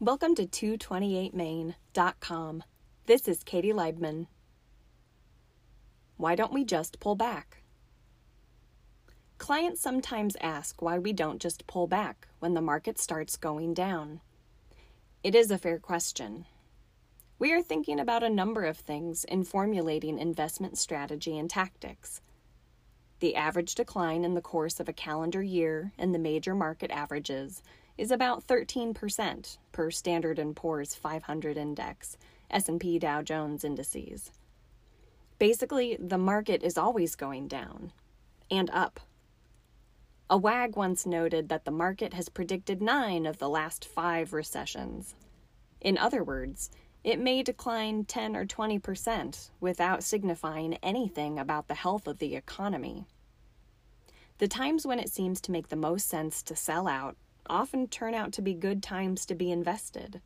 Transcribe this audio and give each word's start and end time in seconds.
Welcome 0.00 0.34
to 0.34 0.46
228main.com. 0.46 2.64
This 3.06 3.28
is 3.28 3.44
Katie 3.44 3.72
Leibman. 3.72 4.26
Why 6.16 6.34
don't 6.34 6.52
we 6.52 6.64
just 6.64 6.98
pull 6.98 7.14
back? 7.14 7.62
Clients 9.38 9.80
sometimes 9.80 10.36
ask 10.40 10.82
why 10.82 10.98
we 10.98 11.12
don't 11.12 11.40
just 11.40 11.68
pull 11.68 11.86
back 11.86 12.26
when 12.40 12.54
the 12.54 12.60
market 12.60 12.98
starts 12.98 13.36
going 13.36 13.74
down. 13.74 14.20
It 15.22 15.36
is 15.36 15.52
a 15.52 15.58
fair 15.58 15.78
question. 15.78 16.46
We 17.38 17.52
are 17.52 17.62
thinking 17.62 18.00
about 18.00 18.24
a 18.24 18.30
number 18.30 18.64
of 18.64 18.78
things 18.78 19.22
in 19.24 19.44
formulating 19.44 20.18
investment 20.18 20.78
strategy 20.78 21.38
and 21.38 21.48
tactics. 21.48 22.20
The 23.20 23.36
average 23.36 23.76
decline 23.76 24.24
in 24.24 24.34
the 24.34 24.40
course 24.40 24.80
of 24.80 24.88
a 24.88 24.92
calendar 24.92 25.42
year 25.42 25.92
in 25.96 26.10
the 26.10 26.18
major 26.18 26.56
market 26.56 26.90
averages 26.90 27.62
is 27.98 28.10
about 28.10 28.46
13% 28.46 29.58
per 29.72 29.90
Standard 29.90 30.54
& 30.54 30.56
Poor's 30.56 30.94
500 30.94 31.56
index, 31.56 32.16
S&P 32.50 32.98
Dow 32.98 33.22
Jones 33.22 33.64
indices. 33.64 34.30
Basically, 35.38 35.96
the 36.00 36.18
market 36.18 36.62
is 36.62 36.78
always 36.78 37.16
going 37.16 37.48
down 37.48 37.92
and 38.50 38.70
up. 38.70 39.00
A 40.30 40.36
wag 40.36 40.76
once 40.76 41.04
noted 41.04 41.48
that 41.48 41.64
the 41.64 41.70
market 41.70 42.14
has 42.14 42.28
predicted 42.28 42.80
9 42.80 43.26
of 43.26 43.38
the 43.38 43.48
last 43.48 43.84
5 43.84 44.32
recessions. 44.32 45.14
In 45.80 45.98
other 45.98 46.24
words, 46.24 46.70
it 47.04 47.18
may 47.18 47.42
decline 47.42 48.04
10 48.04 48.36
or 48.36 48.46
20% 48.46 49.50
without 49.60 50.04
signifying 50.04 50.74
anything 50.82 51.38
about 51.38 51.68
the 51.68 51.74
health 51.74 52.06
of 52.06 52.18
the 52.18 52.36
economy. 52.36 53.04
The 54.38 54.48
times 54.48 54.86
when 54.86 55.00
it 55.00 55.10
seems 55.10 55.40
to 55.42 55.52
make 55.52 55.68
the 55.68 55.76
most 55.76 56.08
sense 56.08 56.42
to 56.44 56.56
sell 56.56 56.86
out 56.86 57.16
often 57.52 57.86
turn 57.86 58.14
out 58.14 58.32
to 58.32 58.42
be 58.42 58.54
good 58.54 58.82
times 58.82 59.26
to 59.26 59.34
be 59.34 59.52
invested. 59.52 60.22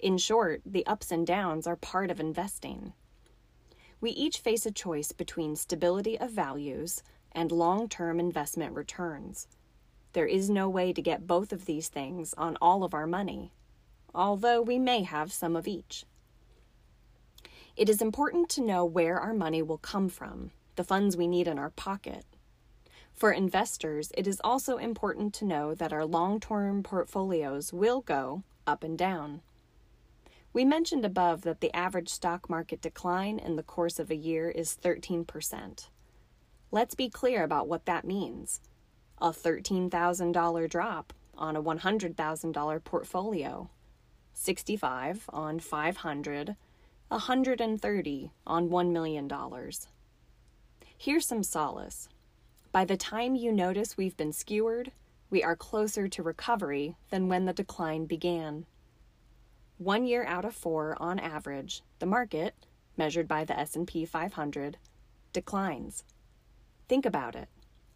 In 0.00 0.18
short, 0.18 0.62
the 0.64 0.86
ups 0.86 1.12
and 1.12 1.26
downs 1.26 1.66
are 1.66 1.76
part 1.76 2.10
of 2.10 2.18
investing. 2.18 2.94
We 4.00 4.10
each 4.10 4.38
face 4.38 4.66
a 4.66 4.72
choice 4.72 5.12
between 5.12 5.54
stability 5.54 6.18
of 6.18 6.30
values 6.30 7.02
and 7.32 7.52
long 7.52 7.88
term 7.88 8.18
investment 8.18 8.74
returns. 8.74 9.46
There 10.14 10.26
is 10.26 10.48
no 10.48 10.68
way 10.68 10.92
to 10.94 11.02
get 11.02 11.26
both 11.26 11.52
of 11.52 11.66
these 11.66 11.88
things 11.88 12.34
on 12.38 12.56
all 12.62 12.84
of 12.84 12.94
our 12.94 13.06
money, 13.06 13.52
although 14.14 14.62
we 14.62 14.78
may 14.78 15.02
have 15.02 15.32
some 15.32 15.56
of 15.56 15.68
each. 15.68 16.04
It 17.76 17.90
is 17.90 18.00
important 18.00 18.48
to 18.50 18.62
know 18.62 18.84
where 18.86 19.20
our 19.20 19.34
money 19.34 19.60
will 19.60 19.76
come 19.76 20.08
from, 20.08 20.52
the 20.76 20.84
funds 20.84 21.16
we 21.16 21.26
need 21.26 21.46
in 21.46 21.58
our 21.58 21.70
pocket, 21.70 22.24
for 23.16 23.32
investors, 23.32 24.12
it 24.14 24.26
is 24.26 24.40
also 24.44 24.76
important 24.76 25.32
to 25.34 25.46
know 25.46 25.74
that 25.74 25.92
our 25.92 26.04
long 26.04 26.38
term 26.38 26.82
portfolios 26.82 27.72
will 27.72 28.02
go 28.02 28.42
up 28.66 28.84
and 28.84 28.98
down. 28.98 29.40
We 30.52 30.66
mentioned 30.66 31.04
above 31.04 31.42
that 31.42 31.60
the 31.60 31.74
average 31.74 32.10
stock 32.10 32.50
market 32.50 32.82
decline 32.82 33.38
in 33.38 33.56
the 33.56 33.62
course 33.62 33.98
of 33.98 34.10
a 34.10 34.16
year 34.16 34.50
is 34.50 34.78
13%. 34.82 35.88
Let's 36.70 36.94
be 36.94 37.08
clear 37.08 37.42
about 37.42 37.68
what 37.68 37.86
that 37.86 38.04
means. 38.04 38.60
A 39.18 39.30
$13,000 39.30 40.68
drop 40.68 41.14
on 41.38 41.56
a 41.56 41.62
$100,000 41.62 42.84
portfolio, 42.84 43.70
65 44.34 45.24
on 45.30 45.58
500, 45.58 46.56
130 47.08 48.30
on 48.46 48.68
$1 48.68 48.92
million. 48.92 49.30
Here's 50.98 51.26
some 51.26 51.42
solace. 51.42 52.08
By 52.76 52.84
the 52.84 52.98
time 52.98 53.34
you 53.34 53.52
notice 53.52 53.96
we've 53.96 54.18
been 54.18 54.34
skewered, 54.34 54.92
we 55.30 55.42
are 55.42 55.56
closer 55.56 56.08
to 56.08 56.22
recovery 56.22 56.94
than 57.08 57.26
when 57.26 57.46
the 57.46 57.54
decline 57.54 58.04
began. 58.04 58.66
One 59.78 60.04
year 60.04 60.26
out 60.26 60.44
of 60.44 60.54
4 60.54 60.94
on 61.00 61.18
average, 61.18 61.80
the 62.00 62.04
market, 62.04 62.54
measured 62.94 63.26
by 63.26 63.46
the 63.46 63.58
S&P 63.58 64.04
500, 64.04 64.76
declines. 65.32 66.04
Think 66.86 67.06
about 67.06 67.34
it. 67.34 67.48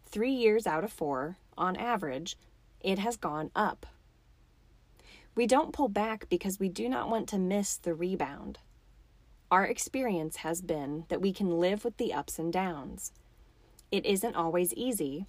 3 0.07 0.31
years 0.31 0.65
out 0.65 0.83
of 0.83 0.91
4 0.91 1.37
on 1.59 1.75
average, 1.75 2.35
it 2.79 2.97
has 2.97 3.17
gone 3.17 3.51
up. 3.55 3.85
We 5.35 5.45
don't 5.45 5.73
pull 5.73 5.89
back 5.89 6.27
because 6.27 6.59
we 6.59 6.69
do 6.69 6.89
not 6.89 7.07
want 7.07 7.29
to 7.29 7.37
miss 7.37 7.77
the 7.77 7.93
rebound. 7.93 8.57
Our 9.51 9.63
experience 9.63 10.37
has 10.37 10.59
been 10.59 11.05
that 11.09 11.21
we 11.21 11.33
can 11.33 11.59
live 11.59 11.85
with 11.85 11.97
the 11.97 12.15
ups 12.15 12.39
and 12.39 12.51
downs. 12.51 13.11
It 13.91 14.05
isn't 14.05 14.37
always 14.37 14.73
easy, 14.73 15.25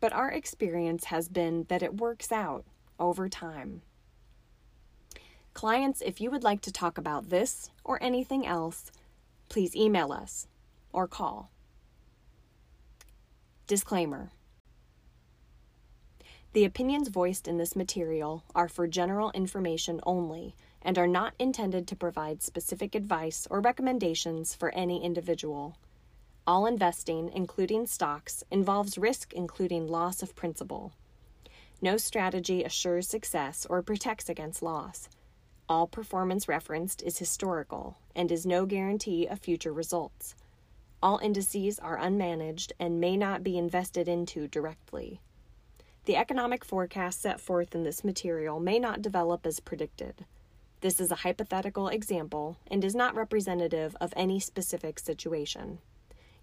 but 0.00 0.12
our 0.12 0.30
experience 0.30 1.04
has 1.04 1.28
been 1.28 1.64
that 1.68 1.82
it 1.82 2.00
works 2.00 2.32
out 2.32 2.64
over 2.98 3.28
time. 3.28 3.82
Clients, 5.54 6.02
if 6.04 6.20
you 6.20 6.30
would 6.30 6.42
like 6.42 6.60
to 6.62 6.72
talk 6.72 6.98
about 6.98 7.28
this 7.28 7.70
or 7.84 8.02
anything 8.02 8.46
else, 8.46 8.90
please 9.48 9.76
email 9.76 10.10
us 10.10 10.48
or 10.92 11.06
call. 11.06 11.50
Disclaimer 13.66 14.30
The 16.52 16.64
opinions 16.64 17.08
voiced 17.08 17.46
in 17.46 17.58
this 17.58 17.76
material 17.76 18.42
are 18.54 18.68
for 18.68 18.88
general 18.88 19.30
information 19.32 20.00
only 20.04 20.56
and 20.82 20.98
are 20.98 21.06
not 21.06 21.34
intended 21.38 21.86
to 21.86 21.96
provide 21.96 22.42
specific 22.42 22.96
advice 22.96 23.46
or 23.50 23.60
recommendations 23.60 24.54
for 24.54 24.74
any 24.74 25.04
individual. 25.04 25.76
All 26.46 26.66
investing, 26.66 27.30
including 27.34 27.86
stocks, 27.86 28.42
involves 28.50 28.96
risk, 28.96 29.32
including 29.34 29.86
loss 29.86 30.22
of 30.22 30.34
principal. 30.34 30.92
No 31.82 31.96
strategy 31.96 32.64
assures 32.64 33.08
success 33.08 33.66
or 33.68 33.82
protects 33.82 34.28
against 34.28 34.62
loss. 34.62 35.08
All 35.68 35.86
performance 35.86 36.48
referenced 36.48 37.02
is 37.02 37.18
historical 37.18 37.98
and 38.16 38.32
is 38.32 38.46
no 38.46 38.66
guarantee 38.66 39.26
of 39.26 39.38
future 39.38 39.72
results. 39.72 40.34
All 41.02 41.18
indices 41.18 41.78
are 41.78 41.98
unmanaged 41.98 42.72
and 42.80 43.00
may 43.00 43.16
not 43.16 43.44
be 43.44 43.56
invested 43.56 44.08
into 44.08 44.48
directly. 44.48 45.20
The 46.06 46.16
economic 46.16 46.64
forecast 46.64 47.20
set 47.20 47.40
forth 47.40 47.74
in 47.74 47.84
this 47.84 48.02
material 48.02 48.60
may 48.60 48.78
not 48.78 49.02
develop 49.02 49.46
as 49.46 49.60
predicted. 49.60 50.24
This 50.80 51.00
is 51.00 51.10
a 51.10 51.16
hypothetical 51.16 51.88
example 51.88 52.56
and 52.70 52.82
is 52.82 52.94
not 52.94 53.14
representative 53.14 53.94
of 54.00 54.14
any 54.16 54.40
specific 54.40 54.98
situation 54.98 55.78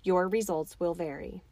your 0.07 0.29
results 0.29 0.79
will 0.79 0.93
vary. 0.93 1.43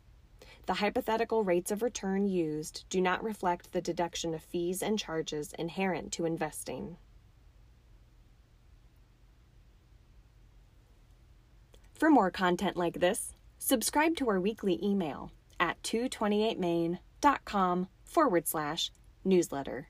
The 0.65 0.75
hypothetical 0.75 1.43
rates 1.43 1.71
of 1.71 1.81
return 1.83 2.25
used 2.25 2.85
do 2.89 3.01
not 3.01 3.23
reflect 3.23 3.71
the 3.71 3.81
deduction 3.81 4.33
of 4.33 4.41
fees 4.41 4.81
and 4.81 4.97
charges 4.97 5.53
inherent 5.59 6.11
to 6.13 6.25
investing. 6.25 6.97
For 11.93 12.09
more 12.09 12.31
content 12.31 12.77
like 12.77 12.99
this, 12.99 13.35
subscribe 13.59 14.15
to 14.17 14.27
our 14.29 14.39
weekly 14.39 14.83
email 14.83 15.31
at 15.59 15.83
228main.com 15.83 17.87
forward 18.03 18.47
slash 18.47 18.91
newsletter. 19.23 19.89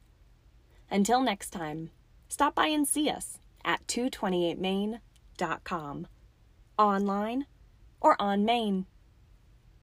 Until 0.91 1.21
next 1.21 1.51
time, 1.51 1.91
stop 2.27 2.53
by 2.55 2.67
and 2.67 2.85
see 2.87 3.09
us 3.09 3.39
at 3.63 3.87
228main.com, 3.87 6.07
online 6.77 7.45
or 8.01 8.19
on 8.21 8.45
Main. 8.45 8.85